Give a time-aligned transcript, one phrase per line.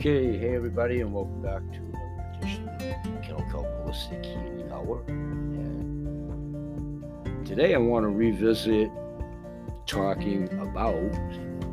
[0.00, 2.80] Okay, hey everybody, and welcome back to another edition of
[3.22, 5.04] Kettle Kelp Holistic Healing Hour.
[7.26, 8.90] And today I want to revisit
[9.86, 11.12] talking about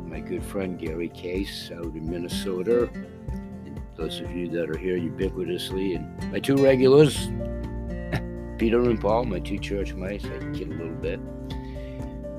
[0.06, 2.90] my good friend Gary Case out in Minnesota.
[2.92, 7.28] And those of you that are here ubiquitously, and my two regulars,
[8.58, 11.18] Peter and Paul, my two church mice, I kid a little bit.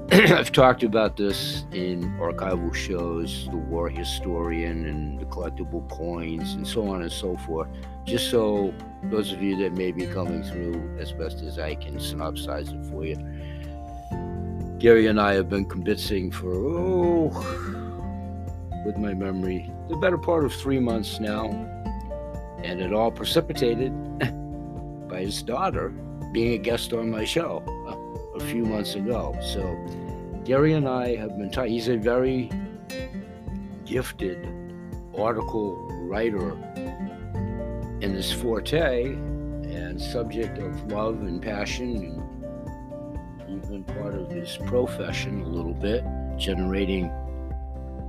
[0.12, 6.68] I've talked about this in archival shows, The War Historian and the collectible coins, and
[6.68, 7.68] so on and so forth.
[8.06, 11.98] Just so those of you that may be coming through, as best as I can
[11.98, 13.18] synopsize it for you.
[14.80, 17.28] Gary and I have been convincing for, oh,
[18.88, 21.46] with my memory, the better part of three months now.
[22.64, 23.94] And it all precipitated
[25.08, 25.90] by his daughter
[26.32, 27.64] being a guest on my show
[28.40, 29.38] a few months ago.
[29.42, 29.62] So
[30.46, 31.74] Gary and I have been talking.
[31.74, 32.50] He's a very
[33.86, 34.48] gifted
[35.18, 36.52] article writer
[38.02, 42.24] in this forte and subject of love and passion
[43.40, 46.04] and even part of his profession a little bit,
[46.38, 47.12] generating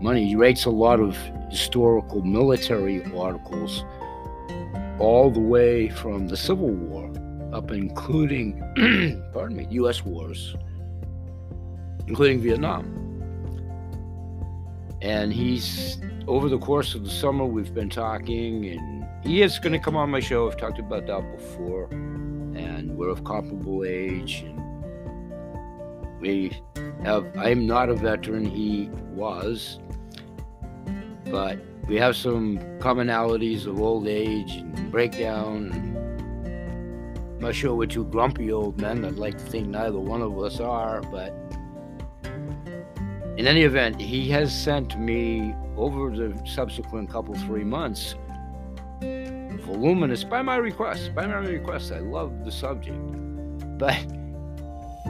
[0.01, 0.27] money.
[0.27, 1.17] He writes a lot of
[1.51, 3.85] historical military articles
[5.01, 7.11] all the way from the Civil War
[7.53, 8.59] up including,
[9.33, 10.05] pardon me, U.S.
[10.05, 10.55] wars,
[12.07, 12.97] including Vietnam.
[15.03, 19.73] And he's, over the course of the summer, we've been talking, and he is going
[19.73, 20.47] to come on my show.
[20.49, 24.43] I've talked about that before, and we're of comparable age.
[24.43, 26.61] And we
[27.03, 29.79] have, I'm not a veteran, he was,
[31.25, 35.71] but we have some commonalities of old age and breakdown.
[35.73, 35.90] And,
[37.41, 39.03] I'm not sure we're two grumpy old men.
[39.03, 41.35] I'd like to think neither one of us are, but
[43.39, 48.15] in any event, he has sent me over the subsequent couple three months
[49.01, 51.15] voluminous by my request.
[51.15, 52.99] By my request, I love the subject,
[53.79, 53.97] but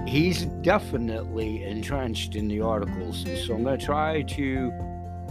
[0.06, 4.72] he's definitely entrenched in the articles, so I'm going to try to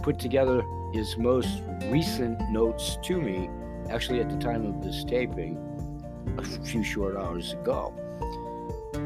[0.02, 0.62] put together
[0.92, 3.48] his most recent notes to me.
[3.88, 5.69] Actually, at the time of this taping
[6.38, 7.94] a few short hours ago.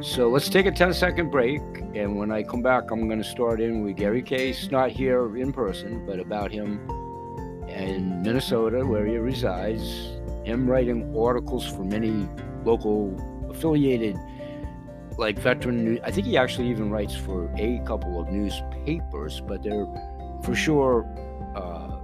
[0.00, 1.60] So let's take a 10 second break.
[1.94, 5.36] And when I come back, I'm going to start in with Gary Case, not here
[5.36, 6.80] in person, but about him
[7.68, 10.12] in Minnesota, where he resides,
[10.44, 12.28] him writing articles for many
[12.64, 13.16] local
[13.50, 14.16] affiliated,
[15.16, 19.86] like veteran, I think he actually even writes for a couple of newspapers, but they're
[20.42, 21.06] for sure
[21.54, 21.96] uh,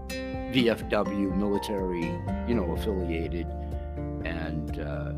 [0.53, 2.04] VFW military,
[2.48, 3.47] you know, affiliated
[4.81, 5.13] uh,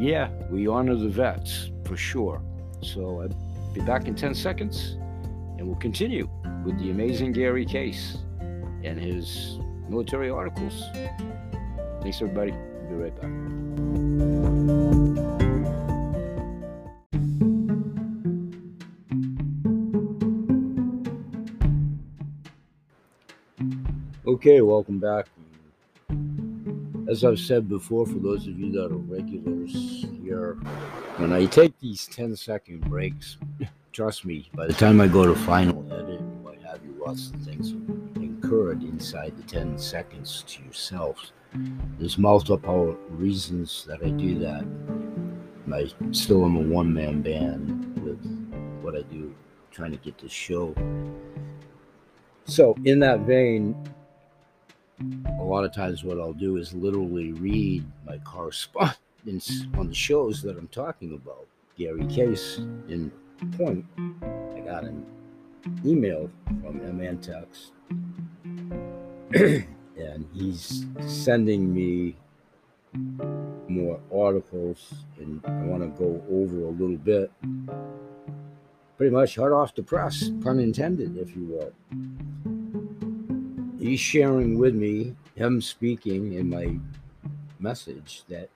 [0.00, 2.42] yeah, we honor the vets for sure.
[2.82, 4.96] So I'll be back in 10 seconds
[5.58, 6.28] and we'll continue
[6.64, 8.18] with the amazing Gary Case
[8.84, 9.58] and his
[9.88, 10.84] military articles.
[12.00, 12.52] Thanks, everybody.
[12.52, 13.30] Be right back.
[24.26, 25.26] Okay, welcome back
[27.08, 30.54] as I've said before, for those of you that are regulars here,
[31.16, 33.38] when I take these 10 second breaks,
[33.92, 37.30] trust me, by the time I go to final edit and what have you, lots
[37.30, 37.72] of things
[38.16, 41.32] incurred inside the 10 seconds to yourselves.
[41.98, 44.66] There's multiple reasons that I do that.
[45.72, 48.22] I still am a one man band with
[48.82, 49.34] what I do,
[49.70, 50.74] trying to get this show.
[52.44, 53.76] So, in that vein,
[55.38, 60.42] a lot of times what I'll do is literally read my correspondence on the shows
[60.42, 61.46] that I'm talking about.
[61.76, 63.12] Gary Case in
[63.56, 63.84] point,
[64.56, 65.06] I got an
[65.84, 66.28] email
[66.62, 67.70] from MNTex,
[69.96, 72.16] and he's sending me
[73.68, 77.30] more articles, and I want to go over a little bit.
[78.96, 81.72] Pretty much hot off the press, pun intended, if you will
[83.78, 86.78] he's sharing with me, him speaking in my
[87.58, 88.48] message, that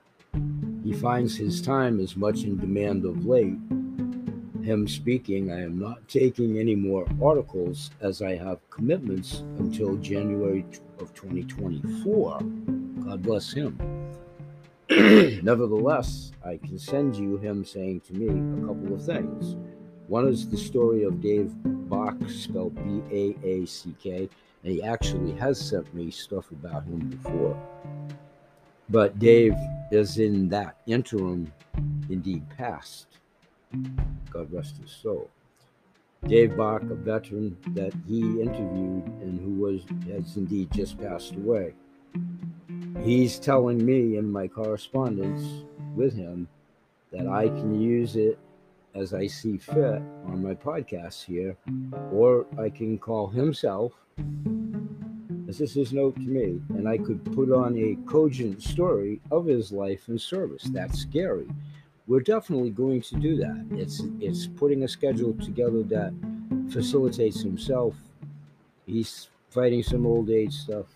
[0.82, 3.58] he finds his time is much in demand of late.
[4.62, 10.64] Him speaking, I am not taking any more articles as I have commitments until January
[11.00, 12.38] of 2024.
[13.04, 13.78] God bless him.
[15.42, 19.56] Nevertheless, I can send you him saying to me a couple of things.
[20.06, 24.28] One is the story of Dave Baack, spelled B A A C K,
[24.62, 27.60] and he actually has sent me stuff about him before.
[28.88, 29.54] But Dave
[29.90, 31.52] is in that interim
[32.08, 33.06] indeed past.
[34.30, 35.30] God rest his soul.
[36.26, 41.74] Dave Baack, a veteran that he interviewed and who was has indeed just passed away.
[43.02, 45.64] He's telling me in my correspondence
[45.96, 46.46] with him
[47.10, 48.38] that I can use it
[48.94, 51.56] as I see fit on my podcast here,
[52.12, 53.92] or I can call himself.
[55.46, 59.46] This is his note to me, and I could put on a cogent story of
[59.46, 60.64] his life and service.
[60.64, 61.48] That's scary
[62.06, 63.64] we're definitely going to do that.
[63.70, 66.12] It's it's putting a schedule together that
[66.70, 67.94] facilitates himself.
[68.86, 70.86] He's fighting some old age stuff.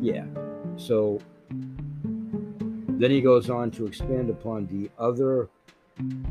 [0.00, 0.26] Yeah.
[0.76, 5.48] So then he goes on to expand upon the other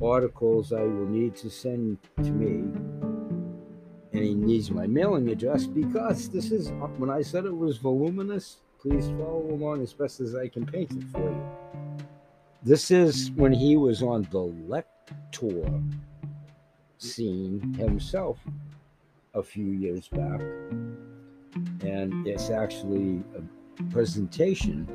[0.01, 2.71] articles I will need to send to me.
[4.13, 8.57] And he needs my mailing address because this is when I said it was voluminous.
[8.81, 11.45] Please follow along as best as I can paint it for you.
[12.63, 15.81] This is when he was on the lector
[16.97, 18.39] scene himself
[19.33, 20.41] a few years back.
[21.81, 24.87] And it's actually a presentation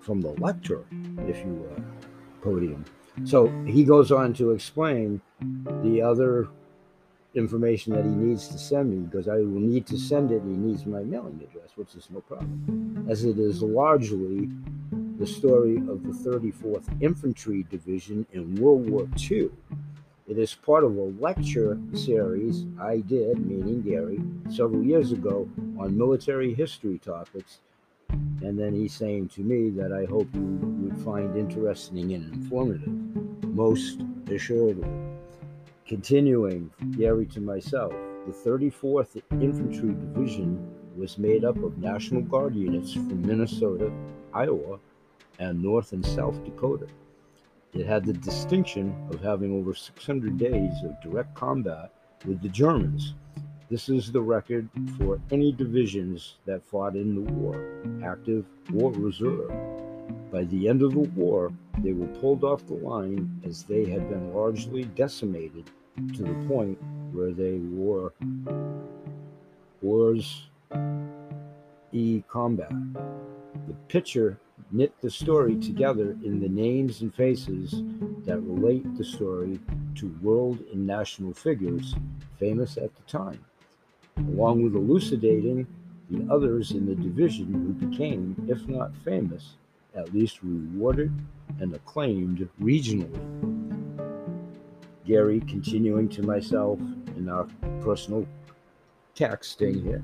[0.00, 0.84] from the lector,
[1.26, 1.84] if you will,
[2.42, 2.84] podium.
[3.24, 5.20] So he goes on to explain
[5.82, 6.48] the other
[7.34, 10.42] information that he needs to send me because I will need to send it.
[10.42, 14.50] He needs my mailing address, which is no problem, as it is largely
[15.18, 19.50] the story of the 34th Infantry Division in World War II.
[20.26, 24.20] It is part of a lecture series I did, meaning Gary,
[24.50, 27.60] several years ago on military history topics.
[28.42, 32.92] And then he's saying to me that I hope you would find interesting and informative,
[33.54, 34.88] most assuredly.
[35.86, 37.92] Continuing, Gary to myself,
[38.26, 40.66] the 34th Infantry Division
[40.96, 43.92] was made up of National Guard units from Minnesota,
[44.32, 44.78] Iowa,
[45.38, 46.86] and North and South Dakota.
[47.72, 51.92] It had the distinction of having over 600 days of direct combat
[52.24, 53.14] with the Germans.
[53.74, 59.50] This is the record for any divisions that fought in the war, active or reserve.
[60.30, 64.08] By the end of the war, they were pulled off the line as they had
[64.08, 65.72] been largely decimated
[66.14, 66.78] to the point
[67.10, 68.12] where they were
[69.82, 70.46] wars
[71.90, 72.70] e combat.
[73.66, 74.38] The picture
[74.70, 77.82] knit the story together in the names and faces
[78.24, 79.58] that relate the story
[79.96, 81.96] to world and national figures
[82.38, 83.44] famous at the time,
[84.18, 85.66] along with elucidating
[86.10, 89.54] the others in the division who became, if not famous,
[89.94, 91.12] at least rewarded
[91.60, 93.20] and acclaimed regionally.
[95.06, 96.78] Gary, continuing to myself
[97.16, 97.46] in our
[97.80, 98.26] personal
[99.14, 100.02] texting here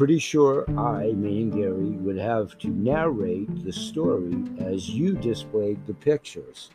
[0.00, 5.92] pretty sure I, meaning Gary, would have to narrate the story as you displayed the
[5.92, 6.70] pictures.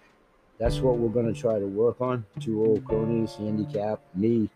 [0.59, 2.23] That's what we're going to try to work on.
[2.39, 4.47] Two old cronies, handicap, me,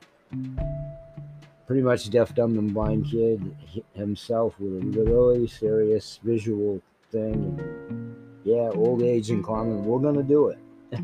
[1.70, 3.56] pretty much deaf, dumb, and blind kid
[3.94, 6.82] himself with a really serious visual
[7.12, 7.32] thing.
[7.60, 9.86] And yeah, old age in common.
[9.86, 10.58] We're going to do it.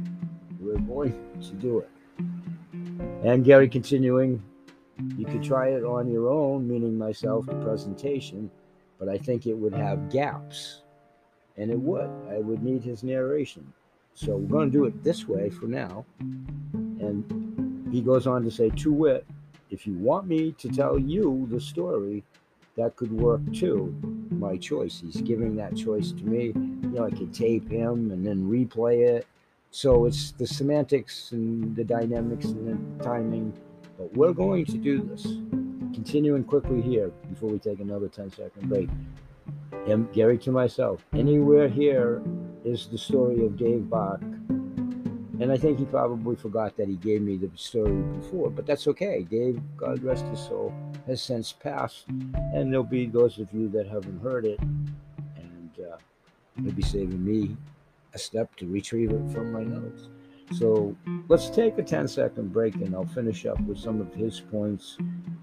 [0.60, 1.90] we're going to do it.
[3.24, 4.42] And Gary continuing,
[5.16, 8.50] you could try it on your own, meaning myself, the presentation,
[8.98, 10.82] but I think it would have gaps.
[11.58, 12.10] And it would.
[12.28, 13.72] I would need his narration.
[14.16, 16.08] So we're going to do it this way for now.
[16.24, 19.28] And he goes on to say, to wit,
[19.70, 22.24] if you want me to tell you the story,
[22.78, 23.96] that could work too.
[24.30, 25.02] My choice.
[25.02, 26.48] He's giving that choice to me.
[26.48, 29.28] You know, I could tape him and then replay it.
[29.72, 33.54] So it's the semantics and the dynamics and the timing
[33.98, 35.24] but we're going to do this.
[35.94, 38.90] Continuing quickly here before we take another 10 second break.
[39.88, 42.22] And Gary to myself, anywhere here
[42.64, 44.35] is the story of Dave Baack.
[45.40, 48.88] And I think he probably forgot that he gave me the story before, but that's
[48.88, 49.24] okay.
[49.30, 50.74] Dave, God rest his soul,
[51.08, 55.98] has since passed, and there'll be those of you that haven't heard it, and uh,
[56.62, 57.58] he'll be saving me
[58.14, 60.08] a step to retrieve it from my notes.
[60.54, 60.96] So
[61.28, 64.98] let's take a 10 second break and I'll finish up with some of his points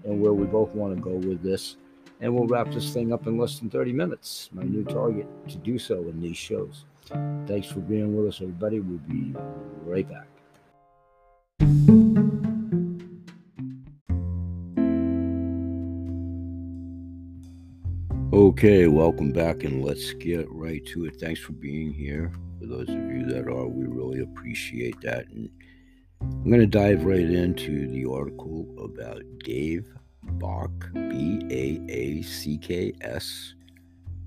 [0.05, 1.75] and where we both want to go with this.
[2.21, 4.49] And we'll wrap this thing up in less than 30 minutes.
[4.53, 6.85] My new target to do so in these shows.
[7.07, 8.79] Thanks for being with us, everybody.
[8.79, 9.35] We'll be
[9.85, 10.27] right back.
[18.33, 21.19] Okay, welcome back, and let's get right to it.
[21.19, 23.67] Thanks for being here for those of you that are.
[23.67, 25.27] We really appreciate that.
[25.27, 25.49] And
[26.21, 29.87] I'm going to dive right into the article about Dave
[30.37, 33.53] Baack, B A A C K S,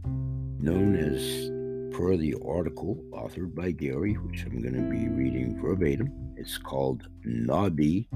[0.04, 1.50] known as
[1.96, 6.12] per the article authored by Gary, which I'm going to be reading verbatim.
[6.36, 8.06] It's called Knobby,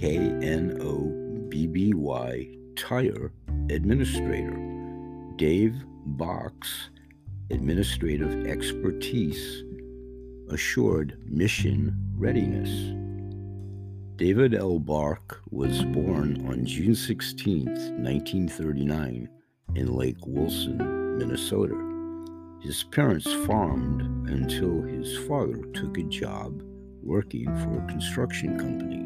[0.00, 3.32] K N O B B Y, Tire
[3.68, 4.56] Administrator.
[5.36, 5.74] Dave
[6.16, 6.88] Baack's
[7.50, 9.62] administrative expertise
[10.48, 12.70] assured mission readiness.
[14.16, 14.80] David L.
[14.80, 19.28] Baack was born on June 16, 1939,
[19.74, 21.87] in Lake Wilson, Minnesota.
[22.60, 26.60] His parents farmed until his father took a job
[27.02, 29.04] working for a construction company.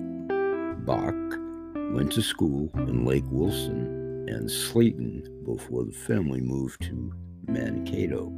[0.86, 7.12] Baack went to school in Lake Wilson and Slayton before the family moved to
[7.46, 8.32] Mankato.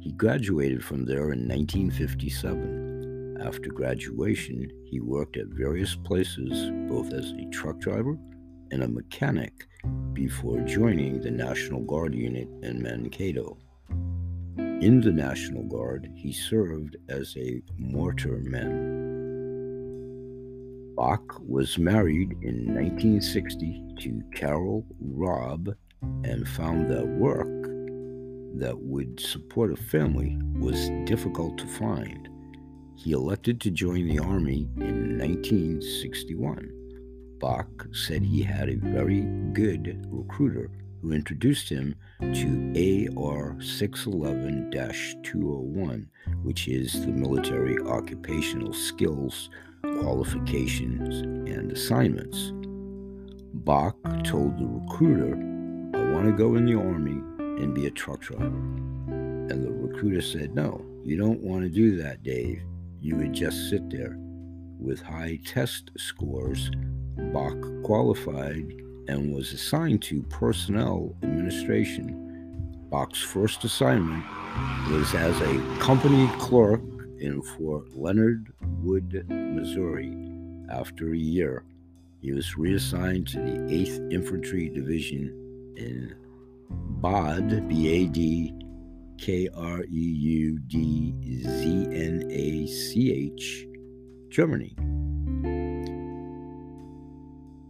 [0.00, 3.38] He graduated from there in 1957.
[3.40, 8.18] After graduation, he worked at various places, both as a truck driver
[8.70, 9.66] and a mechanic,
[10.12, 13.56] before joining the National Guard unit in Mankato.
[14.80, 19.04] In the National Guard, he served as a mortarman.
[20.96, 25.74] Baack was married in 1960 to Carol Robb
[26.24, 27.46] and found that work
[28.58, 32.28] that would support a family was difficult to find.
[32.96, 36.70] He elected to join the Army in 1961.
[37.38, 40.70] Baack said he had a very good recruiter
[41.04, 44.70] who introduced him to AR 611
[45.22, 46.08] 201,
[46.42, 49.50] which is the military occupational skills,
[49.82, 52.52] qualifications, and assignments.
[53.64, 55.34] Baack told the recruiter,
[55.94, 57.20] I want to go in the Army
[57.62, 58.46] and be a truck driver.
[58.46, 62.62] And the recruiter said, No, you don't want to do that, Dave.
[63.02, 64.16] You would just sit there.
[64.80, 66.70] With high test scores,
[67.16, 72.20] Baack qualified and was assigned to personnel administration.
[72.90, 74.24] Baack's first assignment
[74.90, 76.80] was as a company clerk
[77.18, 80.16] in Fort Leonard Wood, Missouri.
[80.70, 81.64] After a year,
[82.20, 85.28] he was reassigned to the 8th Infantry Division
[85.76, 86.14] in
[87.02, 88.54] Bad, B A D
[89.18, 93.66] K R E U D Z N A C H,
[94.28, 94.74] Germany.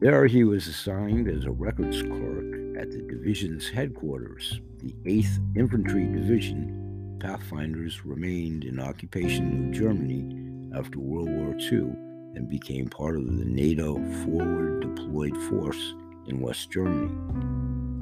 [0.04, 6.04] There he was assigned as a records clerk at the division's headquarters, the 8th Infantry
[6.04, 7.16] Division.
[7.20, 11.96] Pathfinders remained in occupation of Germany after World War II
[12.37, 13.94] and became part of the NATO
[14.26, 15.94] Forward Deployed Force
[16.26, 17.11] in West Germany.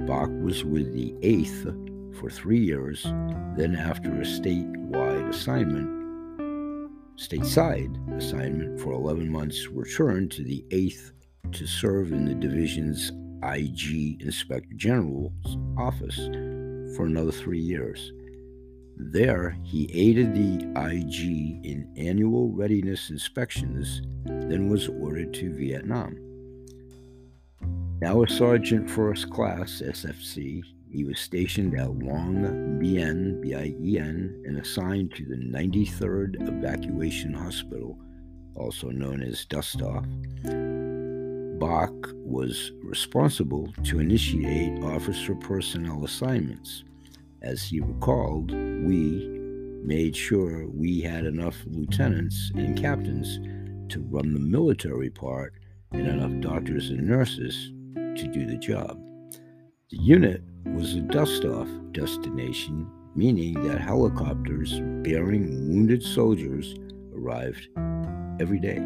[0.05, 3.05] Baack was with the 8th for three years.
[3.57, 5.89] Then, after a statewide assignment,
[7.17, 11.13] stateside assignment for 11 months, returned to the 8th
[11.51, 13.11] to serve in the division's
[13.43, 16.17] IG Inspector General's office
[16.97, 18.13] for another three years.
[18.97, 26.17] There, he aided the IG in annual readiness inspections, then was ordered to Vietnam.
[28.01, 35.15] Now a sergeant first class SFC, he was stationed at Long Bien, B-I-E-N, and assigned
[35.15, 37.99] to the 93rd Evacuation Hospital,
[38.55, 40.07] also known as Dustoff.
[41.63, 46.83] Baack was responsible to initiate officer personnel assignments.
[47.41, 49.29] As he recalled, we
[49.85, 53.39] made sure we had enough lieutenants and captains
[53.93, 55.55] to run the military part
[55.93, 59.01] and enough doctors and nurses to do the job.
[59.91, 66.75] The unit was a dust off destination, meaning that helicopters bearing wounded soldiers
[67.15, 67.69] arrived
[68.41, 68.81] every day.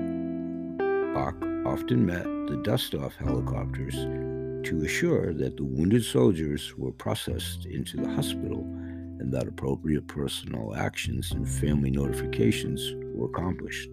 [1.17, 3.95] Baack often met the dust off helicopters
[4.67, 8.61] to assure that the wounded soldiers were processed into the hospital
[9.19, 13.91] and that appropriate personnel actions and family notifications were accomplished.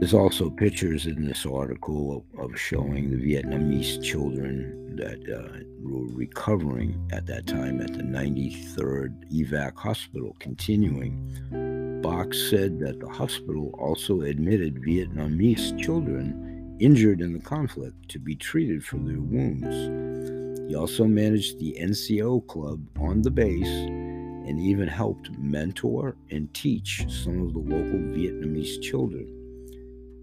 [0.00, 6.06] There's also pictures in this article of, of showing the Vietnamese children that uh, were
[6.12, 11.87] recovering at that time at the 93rd EVAC hospital, continuing.
[12.02, 18.36] Baack said that the hospital also admitted Vietnamese children injured in the conflict to be
[18.36, 20.68] treated for their wounds.
[20.68, 27.04] He also managed the NCO club on the base and even helped mentor and teach
[27.08, 29.26] some of the local Vietnamese children.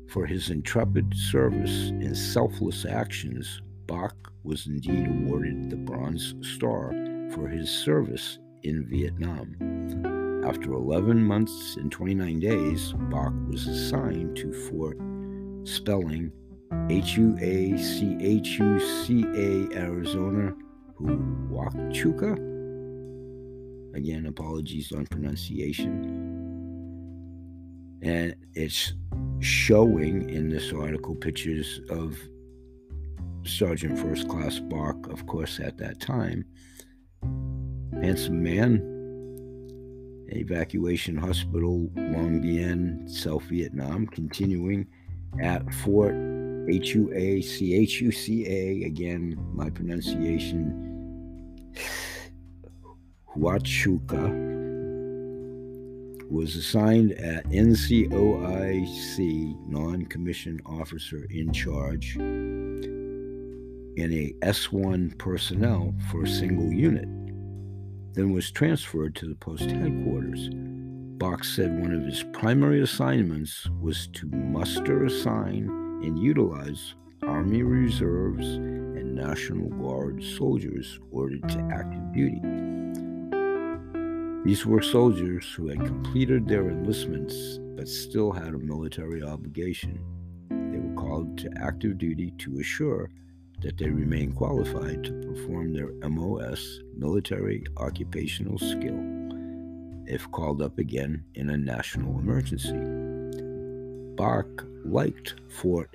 [0.07, 4.13] For his intrepid service and selfless actions, Baack
[4.43, 6.91] was indeed awarded the Bronze Star
[7.31, 10.14] for his service in Vietnam.
[10.45, 14.95] After 11 months and 29 days, Baack was assigned to Fort
[15.63, 16.31] Spelling,
[16.87, 20.53] H U A C H U C A, Arizona,
[21.01, 22.33] Huachuca.
[23.95, 25.91] Again, apologies on pronunciation.
[28.03, 28.93] And it's
[29.39, 32.15] showing in this article pictures of
[33.45, 36.45] Sergeant First Class Baack, of course, at that time.
[37.99, 38.94] Handsome man,
[40.29, 44.87] evacuation hospital, Long Bien, South Vietnam, continuing
[45.41, 46.15] at Fort
[46.67, 51.73] H-U-A, C-H-U-C-A, again, my pronunciation,
[53.35, 54.55] Huachuca,
[56.29, 59.19] was assigned at NCOIC,
[59.69, 62.75] non-commissioned officer in charge, in
[63.97, 67.07] a S1 personnel for a single unit,
[68.15, 70.49] then was transferred to the post headquarters.
[71.17, 75.69] Baack said one of his primary assignments was to muster, assign,
[76.03, 82.41] and utilize Army Reserves and National Guard soldiers ordered to active duty.
[84.45, 89.99] These were soldiers who had completed their enlistments but still had a military obligation.
[90.49, 93.09] They were called to active duty to assure
[93.65, 98.99] that they remain qualified to perform their MOS, military occupational skill,
[100.05, 102.77] if called up again in a national emergency.
[104.15, 105.89] Baack liked Fort,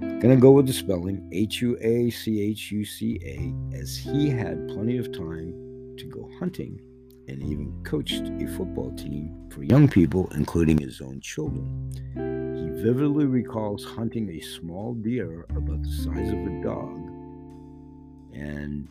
[0.00, 4.28] gonna go with the spelling, H U A C H U C A, as he
[4.28, 5.54] had plenty of time
[5.98, 6.80] to go hunting
[7.28, 12.37] and even coached a football team for young people, including his own children.
[12.82, 16.96] Vividly recalls hunting a small deer about the size of a dog,
[18.32, 18.88] and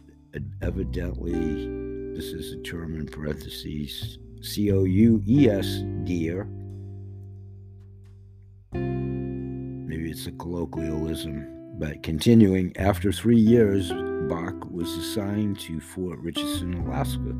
[0.61, 1.31] evidently,
[2.13, 6.49] this is a term in parentheses C O U E S deer.
[8.73, 11.47] Maybe it's a colloquialism,
[11.79, 17.33] but continuing, after three years, Baack was assigned to Fort Richardson, Alaska.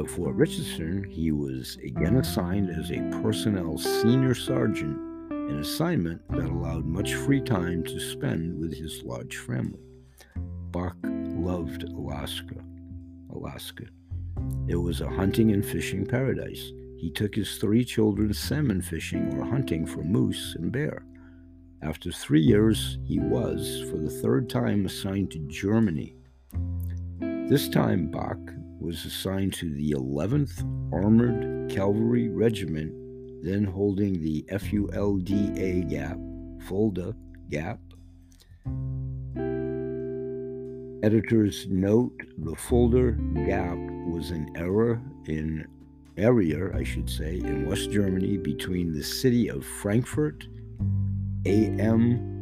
[0.00, 5.00] At Fort Richardson, he was again assigned as a personnel senior sergeant,
[5.48, 9.80] an assignment that allowed much free time to spend with his large family.
[10.70, 10.96] Baack
[11.44, 12.56] loved Alaska.
[13.32, 13.84] Alaska.
[14.68, 16.72] It was a hunting and fishing paradise.
[16.98, 21.04] He took his three children salmon fishing or hunting for moose and bear.
[21.82, 26.16] After three years, he was, for the third time, assigned to Germany.
[27.20, 32.92] This time, Baack was assigned to the 11th Armored Cavalry Regiment,
[33.42, 36.18] then holding the FULDA Gap,
[36.66, 37.14] Fulda
[37.50, 37.80] Gap.
[41.02, 43.12] Editors note the Fulda
[43.46, 45.66] Gap was an error in
[46.16, 50.46] area, I should say, in West Germany between the city of Frankfurt,
[51.44, 52.34] AM,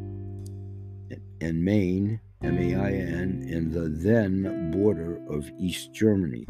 [1.40, 2.20] and Maine
[2.52, 6.46] MAIN, and the then border of East Germany.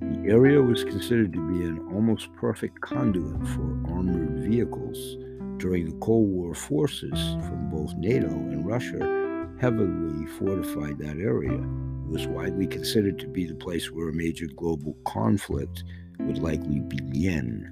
[0.00, 5.16] The area was considered to be an almost perfect conduit for armored vehicles
[5.58, 11.54] during the Cold War forces from both NATO and Russia heavily fortified that area.
[11.54, 15.84] It was widely considered to be the place where a major global conflict
[16.18, 17.70] would likely begin.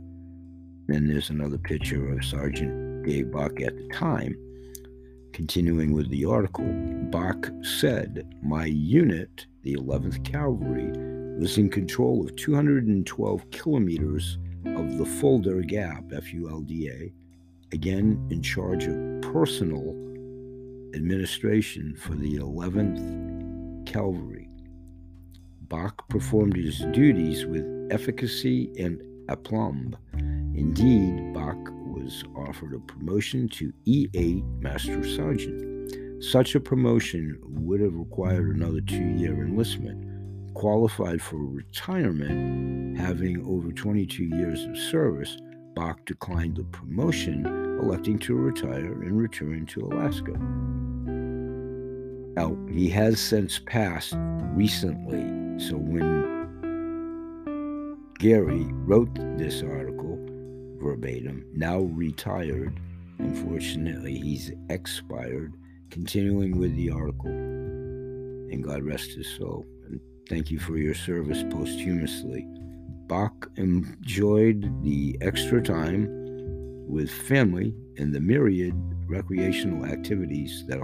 [0.87, 4.37] Then there's another picture of Sergeant Dave Baack at the time
[5.38, 10.91] Continuing with the article, Baack said, My unit, the 11th Cavalry,
[11.38, 17.12] was in control of 212 kilometers of the Fulda Gap, F U L D A,
[17.72, 19.94] again in charge of personal
[20.94, 24.48] administration for the 11th Cavalry.
[25.68, 29.96] Baack performed his duties with efficacy and aplomb.
[30.55, 36.24] Indeed, Baack was offered a promotion to E8 Master Sergeant.
[36.24, 40.08] Such a promotion would have required another two year enlistment.
[40.59, 45.37] Qualified for retirement, having over 22 years of service,
[45.77, 47.47] Baack declined the promotion,
[47.81, 50.33] electing to retire and return to Alaska.
[52.35, 54.14] Now, he has since passed
[54.57, 55.23] recently,
[55.64, 56.27] so when
[58.18, 60.18] Gary wrote this article,
[60.83, 62.81] verbatim, now retired.
[63.21, 65.53] Unfortunately, he's expired.
[65.90, 69.64] Continuing with the article, and God rest his soul.
[70.29, 72.47] Thank you for your service posthumously.
[73.07, 76.07] Baack enjoyed the extra time
[76.87, 78.75] with family and the myriad
[79.07, 80.81] recreational activities that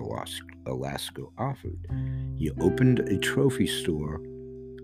[0.67, 1.87] Alaska offered.
[2.37, 4.21] He opened a trophy store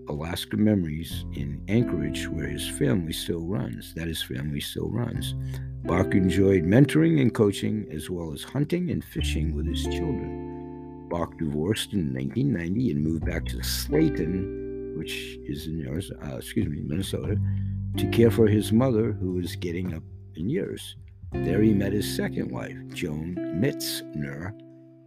[0.07, 3.93] Alaska Memories in Anchorage, where his family still runs.
[3.95, 5.33] That his family still runs.
[5.85, 10.60] Baack enjoyed mentoring and coaching, as well as hunting and fishing with his children.
[11.11, 16.67] Baack divorced in 1990 and moved back to Slayton, which is in Arizona, uh, excuse
[16.67, 17.37] me, Minnesota,
[17.97, 20.03] to care for his mother, who was getting up
[20.35, 20.95] in years.
[21.33, 24.57] There he met his second wife, Joan Mitzner,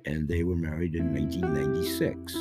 [0.05, 2.35] and they were married in 1996.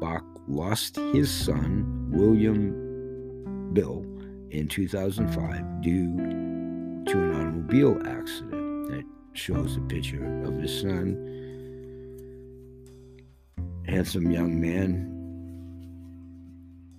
[0.00, 4.06] Baack lost his son, William Bill,
[4.50, 6.16] in 2005 due
[7.06, 8.88] to an automobile accident.
[8.88, 11.41] That shows a picture of his son.
[13.86, 15.08] Handsome young man.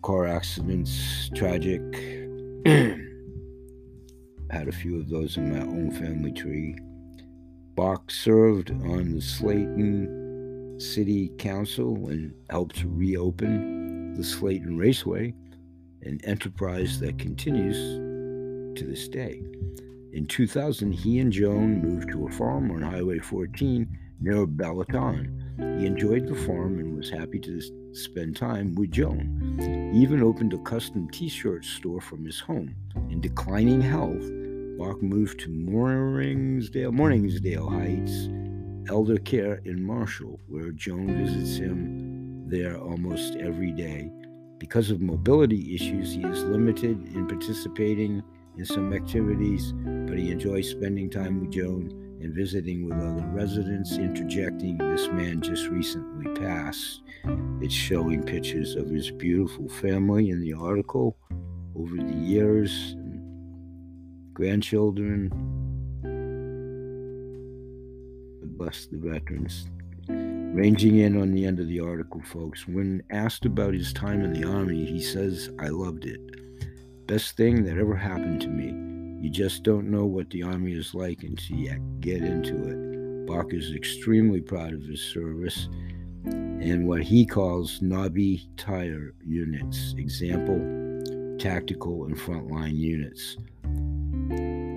[0.01, 1.81] Car accidents, tragic.
[4.51, 6.75] Had a few of those in my own family tree.
[7.75, 15.33] Baack served on the Slayton City Council and helped reopen the Slayton Raceway,
[16.01, 17.77] an enterprise that continues
[18.77, 19.41] to this day.
[20.11, 23.87] In 2000, he and Joan moved to a farm on Highway 14
[24.19, 25.42] near Balaton.
[25.57, 27.61] He enjoyed the farm and was happy to
[27.93, 29.91] spend time with Joan.
[29.93, 32.75] He even opened a custom t shirt store from his home.
[33.09, 34.23] In declining health,
[34.79, 38.29] Baack moved to Morningsdale, Morningsdale Heights
[38.89, 44.11] Elder Care in Marshall, where Joan visits him there almost every day.
[44.59, 48.23] Because of mobility issues, he is limited in participating
[48.57, 49.73] in some activities,
[50.07, 53.97] but he enjoys spending time with Joan and visiting with other residents.
[53.97, 57.01] Interjecting, this man just recently passed.
[57.61, 61.17] It's showing pictures of his beautiful family in the article
[61.75, 62.95] over the years,
[64.33, 65.29] grandchildren.
[68.57, 69.67] Bless the veterans.
[70.07, 74.33] Ranging in on the end of the article, folks, when asked about his time in
[74.33, 76.19] the Army, he says, I loved it.
[77.07, 78.92] Best thing that ever happened to me.
[79.23, 83.25] You just don't know what the Army is like until you get into it.
[83.25, 85.69] Baack is extremely proud of his service
[86.25, 90.59] and what he calls knobby tire units, example,
[91.39, 93.37] tactical and frontline units.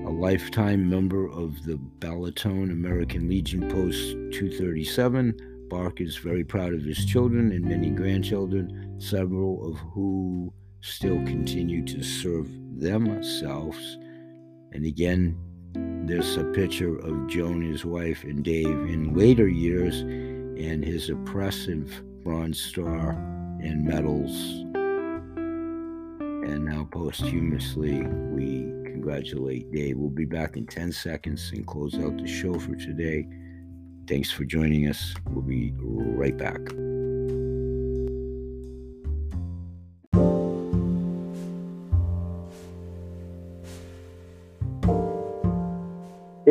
[0.09, 6.85] A lifetime member of the Balaton American Legion Post 237, Baack is very proud of
[6.85, 13.99] his children and many grandchildren, several of who still continue to serve themselves.
[14.73, 15.37] And again,
[16.07, 22.03] there's a picture of Joan, his wife, and Dave in later years, and his oppressive
[22.23, 23.11] Bronze Star
[23.61, 24.31] and medals.
[26.49, 29.99] And now, posthumously, we congratulate Dave.
[29.99, 33.27] We'll be back in 10 seconds and close out the show for today.
[34.07, 35.15] Thanks for joining us.
[35.31, 36.61] We'll be right back.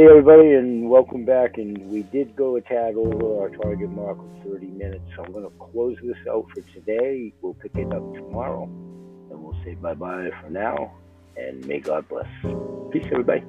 [0.05, 1.57] Hey everybody, and welcome back.
[1.57, 5.31] And we did go a tad over our target mark of 30 minutes, so I'm
[5.31, 7.33] going to close this out for today.
[7.41, 10.93] We'll pick it up tomorrow, and we'll say bye bye for now.
[11.37, 12.27] And may God bless.
[12.91, 13.43] Peace, everybody.